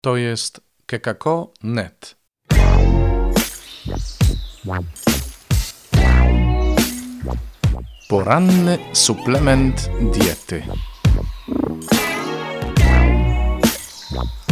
To 0.00 0.16
jest 0.16 0.60
kekako.net. 0.86 2.16
Poranny 8.08 8.78
suplement 8.92 9.90
diety. 10.12 10.62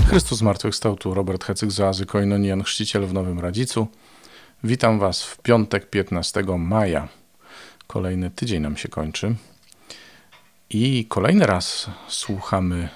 Chrystus 0.08 0.38
zmartwychwstał 0.38 0.96
tu 0.96 1.14
Robert 1.14 1.44
Hecyk 1.44 1.70
z 1.70 1.80
Oazy 1.80 2.06
Koinonian, 2.06 2.62
chrzciciel 2.62 3.06
w 3.06 3.12
Nowym 3.12 3.40
Radzicu. 3.40 3.86
Witam 4.64 4.98
Was 4.98 5.22
w 5.22 5.38
piątek 5.38 5.90
15 5.90 6.42
maja. 6.58 7.08
Kolejny 7.86 8.30
tydzień 8.30 8.62
nam 8.62 8.76
się 8.76 8.88
kończy. 8.88 9.34
I 10.70 11.06
kolejny 11.08 11.46
raz 11.46 11.90
słuchamy 12.08 12.88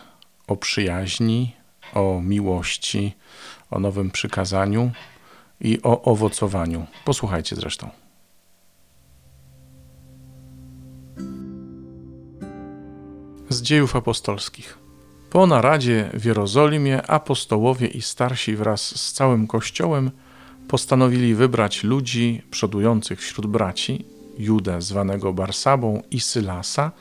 o 0.46 0.56
przyjaźni, 0.56 1.59
o 1.94 2.20
miłości, 2.22 3.14
o 3.70 3.78
nowym 3.78 4.10
przykazaniu 4.10 4.90
i 5.60 5.78
o 5.82 6.02
owocowaniu. 6.02 6.86
Posłuchajcie 7.04 7.56
zresztą. 7.56 7.90
Z 13.48 13.62
dziejów 13.62 13.96
apostolskich. 13.96 14.78
Po 15.30 15.46
naradzie 15.46 16.10
w 16.14 16.24
Jerozolimie 16.24 17.06
apostołowie 17.06 17.86
i 17.86 18.02
starsi 18.02 18.56
wraz 18.56 19.00
z 19.00 19.12
całym 19.12 19.46
kościołem 19.46 20.10
postanowili 20.68 21.34
wybrać 21.34 21.84
ludzi 21.84 22.42
przodujących 22.50 23.20
wśród 23.20 23.46
braci, 23.46 24.04
Judę 24.38 24.82
zwanego 24.82 25.32
Barsabą 25.32 26.02
i 26.10 26.20
Sylasa, 26.20 26.92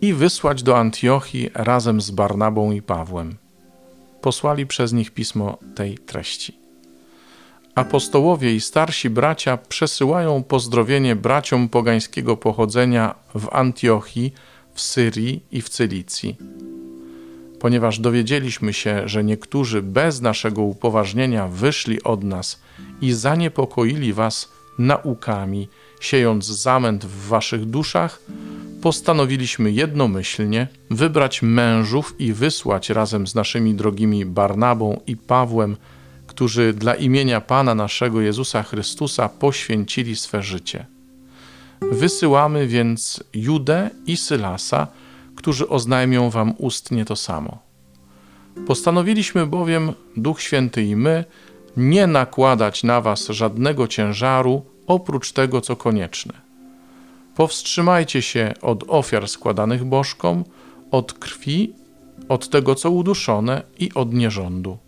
i 0.00 0.14
wysłać 0.14 0.62
do 0.62 0.78
Antiochii 0.78 1.50
razem 1.54 2.00
z 2.00 2.10
Barnabą 2.10 2.72
i 2.72 2.82
Pawłem. 2.82 3.36
Posłali 4.20 4.66
przez 4.66 4.92
nich 4.92 5.10
pismo 5.10 5.58
tej 5.74 5.98
treści. 5.98 6.58
Apostołowie 7.74 8.54
i 8.54 8.60
starsi 8.60 9.10
bracia 9.10 9.56
przesyłają 9.56 10.42
pozdrowienie 10.42 11.16
braciom 11.16 11.68
pogańskiego 11.68 12.36
pochodzenia 12.36 13.14
w 13.34 13.48
Antiochii, 13.52 14.32
w 14.74 14.80
Syrii 14.80 15.42
i 15.52 15.62
w 15.62 15.68
Cylicji. 15.68 16.36
Ponieważ 17.60 17.98
dowiedzieliśmy 17.98 18.72
się, 18.72 19.08
że 19.08 19.24
niektórzy 19.24 19.82
bez 19.82 20.20
naszego 20.20 20.62
upoważnienia 20.62 21.48
wyszli 21.48 22.02
od 22.02 22.24
nas 22.24 22.60
i 23.00 23.12
zaniepokoili 23.12 24.12
was 24.12 24.52
naukami, 24.78 25.68
siejąc 26.00 26.44
zamęt 26.44 27.04
w 27.04 27.28
waszych 27.28 27.64
duszach, 27.64 28.20
postanowiliśmy 28.82 29.72
jednomyślnie 29.72 30.68
wybrać 30.90 31.42
mężów 31.42 32.14
i 32.18 32.32
wysłać 32.32 32.90
razem 32.90 33.26
z 33.26 33.34
naszymi 33.34 33.74
drogimi 33.74 34.24
Barnabą 34.24 35.00
i 35.06 35.16
Pawłem, 35.16 35.76
którzy 36.26 36.72
dla 36.72 36.94
imienia 36.94 37.40
Pana 37.40 37.74
naszego 37.74 38.20
Jezusa 38.20 38.62
Chrystusa 38.62 39.28
poświęcili 39.28 40.16
swe 40.16 40.42
życie. 40.42 40.86
Wysyłamy 41.92 42.66
więc 42.66 43.24
Judę 43.34 43.90
i 44.06 44.16
Sylasa, 44.16 44.86
którzy 45.36 45.68
oznajmią 45.68 46.30
wam 46.30 46.54
ustnie 46.58 47.04
to 47.04 47.16
samo. 47.16 47.58
Postanowiliśmy 48.66 49.46
bowiem, 49.46 49.92
Duch 50.16 50.40
Święty 50.40 50.82
i 50.82 50.96
my, 50.96 51.24
nie 51.76 52.06
nakładać 52.06 52.84
na 52.84 53.00
was 53.00 53.26
żadnego 53.26 53.88
ciężaru 53.88 54.62
oprócz 54.86 55.32
tego, 55.32 55.60
co 55.60 55.76
konieczne 55.76 56.47
Powstrzymajcie 57.38 58.22
się 58.22 58.54
od 58.62 58.84
ofiar 58.88 59.28
składanych 59.28 59.84
bożkom, 59.84 60.44
od 60.90 61.12
krwi, 61.12 61.72
od 62.28 62.48
tego, 62.48 62.74
co 62.74 62.90
uduszone 62.90 63.62
i 63.78 63.94
od 63.94 64.14
nierządu. 64.14 64.78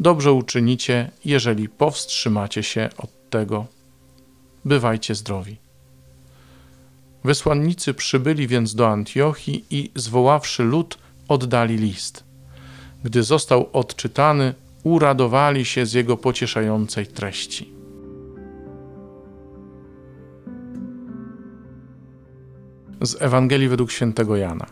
Dobrze 0.00 0.32
uczynicie, 0.32 1.10
jeżeli 1.24 1.68
powstrzymacie 1.68 2.62
się 2.62 2.88
od 2.98 3.30
tego. 3.30 3.66
Bywajcie 4.64 5.14
zdrowi. 5.14 5.56
Wysłannicy 7.24 7.94
przybyli 7.94 8.46
więc 8.48 8.74
do 8.74 8.88
Antiochii 8.88 9.64
i, 9.70 9.90
zwoławszy 9.94 10.62
lud, 10.62 10.98
oddali 11.28 11.76
list. 11.76 12.24
Gdy 13.04 13.22
został 13.22 13.68
odczytany, 13.72 14.54
uradowali 14.82 15.64
się 15.64 15.86
z 15.86 15.92
jego 15.92 16.16
pocieszającej 16.16 17.06
treści. 17.06 17.75
Z 23.06 23.22
Ewangelii 23.22 23.68
według 23.68 23.90
świętego 23.92 24.36
Jana. 24.36 24.66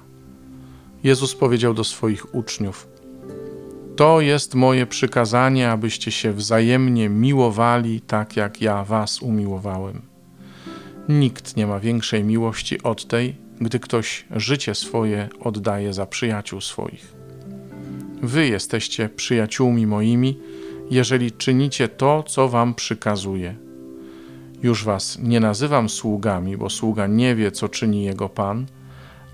Jezus 1.05 1.35
powiedział 1.35 1.75
do 1.75 1.85
swoich 1.85 2.35
uczniów: 2.35 2.89
To 3.97 4.21
jest 4.21 4.55
moje 4.55 4.87
przykazanie, 4.87 5.71
abyście 5.71 6.11
się 6.11 6.33
wzajemnie 6.33 7.09
miłowali, 7.09 8.01
tak 8.01 8.37
jak 8.37 8.63
ja 8.63 8.85
was 8.85 9.23
umiłowałem. 9.23 10.03
Nikt 11.09 11.57
nie 11.57 11.67
ma 11.67 11.81
większej 11.81 12.25
miłości 12.25 12.83
od 12.83 13.07
tej, 13.07 13.37
gdy 13.61 13.79
ktoś 13.81 14.25
życie 14.31 14.75
swoje 14.75 15.29
oddaje 15.41 15.93
za 15.93 16.07
przyjaciół 16.07 16.61
swoich. 16.61 17.15
Wy 18.23 18.47
jesteście 18.49 19.09
przyjaciółmi 19.09 19.87
moimi, 19.87 20.39
jeżeli 20.91 21.33
czynicie 21.33 21.89
to, 21.89 22.23
co 22.23 22.49
wam 22.49 22.75
przykazuję. 22.75 23.64
Już 24.65 24.85
was 24.85 25.19
nie 25.23 25.41
nazywam 25.41 25.89
sługami, 25.89 26.57
bo 26.57 26.71
sługa 26.71 27.07
nie 27.07 27.35
wie, 27.35 27.51
co 27.53 27.69
czyni 27.69 28.05
jego 28.05 28.29
pan, 28.29 28.67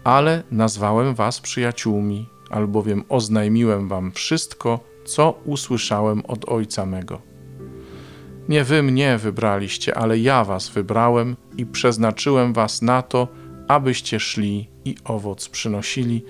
ale 0.05 0.43
nazwałem 0.51 1.15
was 1.15 1.41
przyjaciółmi, 1.41 2.29
albowiem 2.51 3.05
oznajmiłem 3.09 3.89
wam 3.89 4.13
wszystko, 4.13 4.81
co 5.05 5.41
usłyszałem 5.45 6.23
od 6.29 6.49
Ojca 6.49 6.87
mego. 6.87 7.21
Nie 8.49 8.65
wy 8.65 8.83
mnie 8.83 9.19
wybraliście, 9.19 9.99
ale 9.99 10.19
ja 10.19 10.45
was 10.45 10.69
wybrałem 10.69 11.37
i 11.57 11.67
przeznaczyłem 11.67 12.53
was 12.53 12.83
na 12.83 13.03
to, 13.03 13.29
abyście 13.69 14.21
szli 14.21 14.69
i 14.85 14.95
owoc 15.05 15.49
przynosili, 15.49 16.25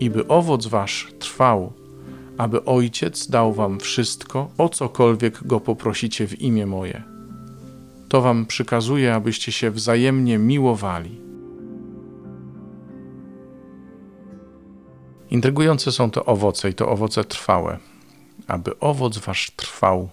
i 0.00 0.10
by 0.10 0.28
owoc 0.28 0.66
wasz 0.66 1.12
trwał, 1.18 1.72
aby 2.38 2.64
Ojciec 2.64 3.30
dał 3.30 3.52
wam 3.52 3.80
wszystko, 3.80 4.50
o 4.58 4.68
cokolwiek 4.68 5.46
go 5.46 5.60
poprosicie 5.60 6.26
w 6.26 6.40
imię 6.40 6.66
moje. 6.66 7.11
To 8.12 8.20
wam 8.20 8.46
przykazuje, 8.46 9.14
abyście 9.14 9.52
się 9.52 9.70
wzajemnie 9.70 10.38
miłowali. 10.38 11.20
Intrygujące 15.30 15.92
są 15.92 16.10
te 16.10 16.24
owoce 16.24 16.70
i 16.70 16.74
to 16.74 16.88
owoce 16.88 17.24
trwałe. 17.24 17.78
Aby 18.46 18.78
owoc 18.78 19.18
wasz 19.18 19.50
trwał 19.50 20.10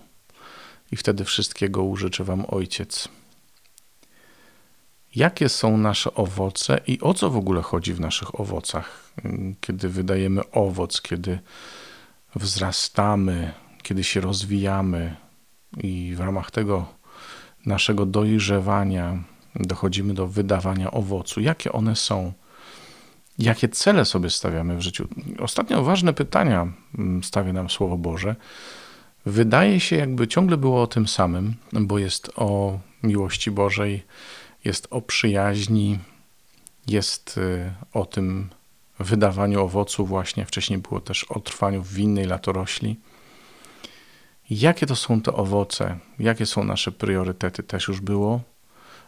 i 0.91 0.95
wtedy 0.95 1.25
wszystkiego 1.25 1.83
użyczy 1.83 2.23
wam 2.23 2.45
Ojciec. 2.47 3.09
Jakie 5.15 5.49
są 5.49 5.77
nasze 5.77 6.13
owoce 6.13 6.81
i 6.87 6.99
o 7.01 7.13
co 7.13 7.29
w 7.29 7.37
ogóle 7.37 7.61
chodzi 7.61 7.93
w 7.93 7.99
naszych 7.99 8.39
owocach? 8.39 9.13
Kiedy 9.61 9.89
wydajemy 9.89 10.51
owoc, 10.51 11.01
kiedy 11.01 11.39
wzrastamy, 12.35 13.53
kiedy 13.83 14.03
się 14.03 14.21
rozwijamy 14.21 15.15
i 15.77 16.13
w 16.15 16.19
ramach 16.19 16.51
tego 16.51 16.98
naszego 17.65 18.05
dojrzewania 18.05 19.23
dochodzimy 19.55 20.13
do 20.13 20.27
wydawania 20.27 20.91
owocu. 20.91 21.41
Jakie 21.41 21.71
one 21.71 21.95
są? 21.95 22.33
Jakie 23.39 23.69
cele 23.69 24.05
sobie 24.05 24.29
stawiamy 24.29 24.75
w 24.77 24.81
życiu? 24.81 25.07
Ostatnio 25.39 25.83
ważne 25.83 26.13
pytania 26.13 26.67
mm, 26.97 27.23
stawia 27.23 27.53
nam 27.53 27.69
Słowo 27.69 27.97
Boże. 27.97 28.35
Wydaje 29.25 29.79
się, 29.79 29.95
jakby 29.95 30.27
ciągle 30.27 30.57
było 30.57 30.81
o 30.81 30.87
tym 30.87 31.07
samym, 31.07 31.55
bo 31.73 31.99
jest 31.99 32.31
o 32.35 32.79
miłości 33.03 33.51
Bożej, 33.51 34.03
jest 34.65 34.87
o 34.89 35.01
przyjaźni, 35.01 35.99
jest 36.87 37.37
y, 37.37 37.71
o 37.93 38.05
tym 38.05 38.49
wydawaniu 38.99 39.63
owocu, 39.63 40.05
właśnie 40.05 40.45
wcześniej 40.45 40.79
było 40.79 40.99
też 41.01 41.23
o 41.23 41.39
trwaniu 41.39 41.83
w 41.83 41.93
winnej 41.93 42.25
latorośli. 42.25 42.99
Jakie 44.49 44.85
to 44.85 44.95
są 44.95 45.21
te 45.21 45.33
owoce? 45.33 45.99
Jakie 46.19 46.45
są 46.45 46.63
nasze 46.63 46.91
priorytety? 46.91 47.63
Też 47.63 47.87
już 47.87 48.01
było. 48.01 48.41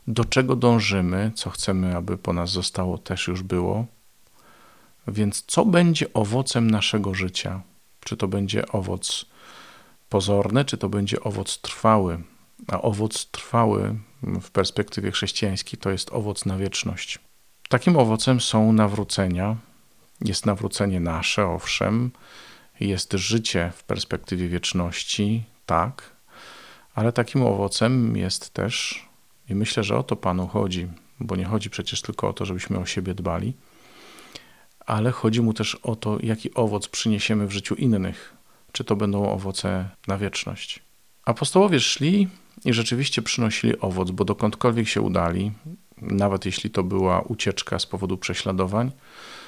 Do 0.07 0.25
czego 0.25 0.55
dążymy? 0.55 1.31
Co 1.35 1.49
chcemy, 1.49 1.95
aby 1.95 2.17
po 2.17 2.33
nas 2.33 2.51
zostało? 2.51 2.97
Też 2.97 3.27
już 3.27 3.43
było. 3.43 3.85
Więc 5.07 5.43
co 5.47 5.65
będzie 5.65 6.13
owocem 6.13 6.71
naszego 6.71 7.13
życia? 7.13 7.61
Czy 7.99 8.17
to 8.17 8.27
będzie 8.27 8.67
owoc 8.67 9.25
pozorny, 10.09 10.65
czy 10.65 10.77
to 10.77 10.89
będzie 10.89 11.21
owoc 11.23 11.61
trwały? 11.61 12.23
A 12.67 12.81
owoc 12.81 13.31
trwały 13.31 13.95
w 14.41 14.51
perspektywie 14.51 15.11
chrześcijańskiej 15.11 15.79
to 15.79 15.89
jest 15.89 16.09
owoc 16.11 16.45
na 16.45 16.57
wieczność. 16.57 17.19
Takim 17.69 17.97
owocem 17.97 18.41
są 18.41 18.73
nawrócenia. 18.73 19.55
Jest 20.21 20.45
nawrócenie 20.45 20.99
nasze, 20.99 21.47
owszem, 21.47 22.11
jest 22.81 23.13
życie 23.13 23.71
w 23.75 23.83
perspektywie 23.83 24.47
wieczności, 24.47 25.43
tak, 25.65 26.15
ale 26.95 27.11
takim 27.11 27.43
owocem 27.43 28.17
jest 28.17 28.49
też, 28.49 29.05
i 29.49 29.55
myślę, 29.55 29.83
że 29.83 29.97
o 29.97 30.03
to 30.03 30.15
Panu 30.15 30.47
chodzi, 30.47 30.87
bo 31.19 31.35
nie 31.35 31.45
chodzi 31.45 31.69
przecież 31.69 32.01
tylko 32.01 32.29
o 32.29 32.33
to, 32.33 32.45
żebyśmy 32.45 32.79
o 32.79 32.85
siebie 32.85 33.13
dbali, 33.13 33.53
ale 34.85 35.11
chodzi 35.11 35.41
mu 35.41 35.53
też 35.53 35.75
o 35.75 35.95
to, 35.95 36.17
jaki 36.23 36.53
owoc 36.53 36.87
przyniesiemy 36.87 37.47
w 37.47 37.51
życiu 37.51 37.75
innych. 37.75 38.33
czy 38.71 38.83
to 38.83 38.95
będą 38.95 39.29
owoce 39.29 39.89
na 40.07 40.17
wieczność. 40.17 40.79
Apostołowie 41.25 41.79
szli 41.79 42.27
i 42.65 42.73
rzeczywiście 42.73 43.21
przynosili 43.21 43.79
owoc, 43.79 44.11
bo 44.11 44.25
dokądkolwiek 44.25 44.87
się 44.87 45.01
udali, 45.01 45.51
nawet 45.97 46.45
jeśli 46.45 46.69
to 46.69 46.83
była 46.83 47.21
ucieczka 47.21 47.79
z 47.79 47.85
powodu 47.85 48.17
prześladowań, 48.17 48.91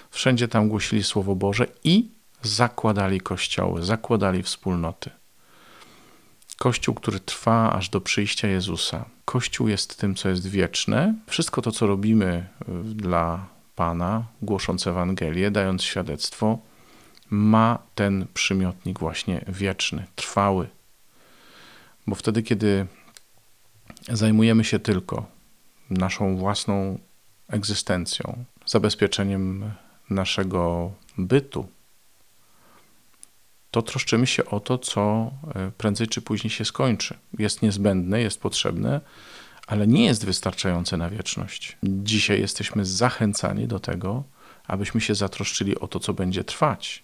wszędzie 0.10 0.48
tam 0.48 0.70
głosili 0.70 1.04
Słowo 1.04 1.36
Boże 1.36 1.68
i 1.84 2.10
zakładali 2.44 3.22
kościoły, 3.22 3.84
zakładali 3.84 4.44
wspólnoty. 4.44 5.10
Kościół, 6.58 6.96
który 6.96 7.20
trwa 7.20 7.74
aż 7.74 7.90
do 7.90 8.02
przyjścia 8.02 8.48
Jezusa. 8.48 9.06
Kościół 9.26 9.68
jest 9.68 9.98
tym, 9.98 10.16
co 10.16 10.30
jest 10.30 10.48
wieczne. 10.48 11.16
Wszystko 11.28 11.62
to, 11.62 11.72
co 11.72 11.88
robimy 11.88 12.48
y, 12.62 12.84
dla 12.84 13.46
Pana, 13.76 14.24
głosząc 14.42 14.88
Ewangelię, 14.88 15.52
dając 15.52 15.84
świadectwo, 15.84 16.60
ma 17.30 17.80
ten 17.96 18.28
przymiotnik 18.34 19.00
właśnie 19.00 19.46
wieczny, 19.48 20.06
trwały. 20.16 20.68
Bo 22.08 22.16
wtedy, 22.16 22.44
kiedy 22.44 22.88
zajmujemy 24.10 24.64
się 24.64 24.80
tylko 24.80 25.26
naszą 25.90 26.38
własną 26.38 27.00
egzystencją, 27.48 28.46
zabezpieczeniem 28.66 29.72
naszego 30.10 30.92
bytu, 31.18 31.68
to 33.74 33.82
troszczymy 33.82 34.28
się 34.28 34.46
o 34.46 34.60
to, 34.60 34.78
co 34.78 35.32
e, 35.56 35.72
prędzej 35.78 36.08
czy 36.08 36.22
później 36.22 36.52
się 36.52 36.66
skończy. 36.66 37.18
Jest 37.40 37.62
niezbędne, 37.62 38.22
jest 38.22 38.42
potrzebne, 38.42 39.02
ale 39.68 39.88
nie 39.88 40.06
jest 40.06 40.26
wystarczające 40.26 40.98
na 40.98 41.10
wieczność. 41.10 41.78
Dzisiaj 41.84 42.40
jesteśmy 42.40 42.86
zachęcani 42.86 43.68
do 43.68 43.80
tego, 43.80 44.24
abyśmy 44.68 45.02
się 45.02 45.16
zatroszczyli 45.16 45.80
o 45.80 45.88
to, 45.88 46.00
co 46.00 46.14
będzie 46.14 46.44
trwać. 46.44 47.04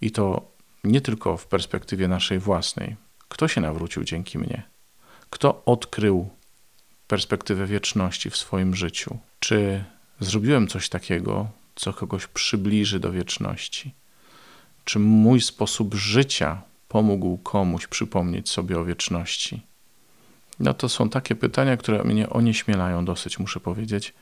I 0.00 0.10
to 0.10 0.52
nie 0.84 1.00
tylko 1.00 1.36
w 1.36 1.46
perspektywie 1.46 2.08
naszej 2.08 2.38
własnej. 2.38 2.96
Kto 3.28 3.48
się 3.48 3.60
nawrócił 3.60 4.04
dzięki 4.04 4.38
mnie? 4.38 4.62
Kto 5.30 5.62
odkrył 5.64 6.30
perspektywę 7.06 7.66
wieczności 7.66 8.30
w 8.30 8.36
swoim 8.36 8.74
życiu? 8.74 9.18
Czy 9.40 9.84
zrobiłem 10.20 10.68
coś 10.68 10.88
takiego, 10.88 11.48
co 11.74 11.92
kogoś 11.92 12.26
przybliży 12.26 13.00
do 13.00 13.12
wieczności? 13.12 13.94
Czy 14.84 14.98
mój 14.98 15.40
sposób 15.40 15.94
życia 15.94 16.62
pomógł 16.88 17.38
komuś 17.38 17.86
przypomnieć 17.86 18.50
sobie 18.50 18.78
o 18.78 18.84
wieczności? 18.84 19.62
No 20.60 20.74
to 20.74 20.88
są 20.88 21.08
takie 21.08 21.34
pytania, 21.34 21.76
które 21.76 22.04
mnie 22.04 22.30
onieśmielają 22.30 23.04
dosyć, 23.04 23.38
muszę 23.38 23.60
powiedzieć. 23.60 24.14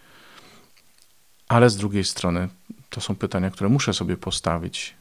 Ale 1.48 1.70
z 1.70 1.76
drugiej 1.76 2.04
strony 2.04 2.48
to 2.90 3.00
są 3.00 3.16
pytania, 3.16 3.50
które 3.50 3.70
muszę 3.70 3.94
sobie 3.94 4.16
postawić, 4.16 4.94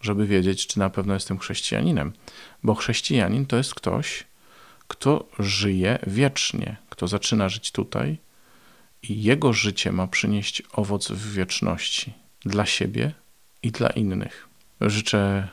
żeby 0.00 0.26
wiedzieć, 0.26 0.66
czy 0.66 0.78
na 0.78 0.90
pewno 0.90 1.14
jestem 1.14 1.38
chrześcijaninem. 1.38 2.12
Bo 2.62 2.74
chrześcijanin 2.74 3.46
to 3.46 3.56
jest 3.56 3.74
ktoś, 3.74 4.24
kto 4.88 5.28
żyje 5.38 5.98
wiecznie, 6.06 6.76
kto 6.90 7.08
zaczyna 7.08 7.48
żyć 7.48 7.72
tutaj 7.72 8.18
i 9.02 9.22
jego 9.22 9.52
życie 9.52 9.92
ma 9.92 10.06
przynieść 10.06 10.62
owoc 10.72 11.08
w 11.08 11.32
wieczności 11.32 12.12
dla 12.40 12.66
siebie 12.66 13.12
i 13.62 13.70
dla 13.70 13.88
innych. 13.88 14.45
Życzę 14.80 15.48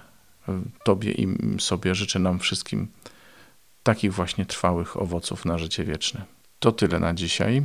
Tobie 0.83 1.11
i 1.11 1.27
sobie, 1.59 1.95
życzę 1.95 2.19
nam 2.19 2.39
wszystkim 2.39 2.87
takich 3.83 4.13
właśnie 4.13 4.45
trwałych 4.45 4.97
owoców 4.97 5.45
na 5.45 5.57
życie 5.57 5.83
wieczne. 5.83 6.25
To 6.59 6.71
tyle 6.71 6.99
na 6.99 7.13
dzisiaj. 7.13 7.63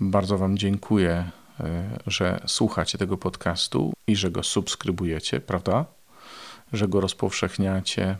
Bardzo 0.00 0.38
Wam 0.38 0.58
dziękuję, 0.58 1.30
e, 1.60 1.98
że 2.06 2.40
słuchacie 2.46 2.98
tego 2.98 3.16
podcastu 3.16 3.92
i 4.06 4.16
że 4.16 4.30
go 4.30 4.42
subskrybujecie, 4.42 5.40
prawda? 5.40 5.84
Że 6.72 6.88
go 6.88 7.00
rozpowszechniacie. 7.00 8.16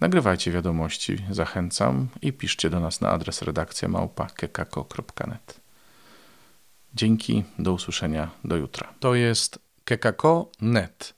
Nagrywajcie 0.00 0.50
wiadomości, 0.50 1.16
zachęcam 1.30 2.08
i 2.22 2.32
piszcie 2.32 2.70
do 2.70 2.80
nas 2.80 3.00
na 3.00 3.10
adres 3.10 3.42
redakcja 3.42 3.88
małpa.kekako.net. 3.88 5.60
Dzięki, 6.94 7.44
do 7.58 7.72
usłyszenia, 7.72 8.30
do 8.44 8.56
jutra. 8.56 8.94
To 9.00 9.14
jest 9.14 9.58
kekako.net. 9.84 11.17